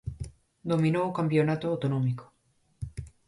[0.71, 2.25] Dominou o campionato autonómico.